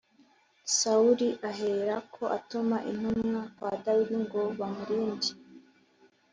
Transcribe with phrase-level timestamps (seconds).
[0.77, 5.29] Sawuli aherako atuma intumwa kwa Dawidi ngo bamurinde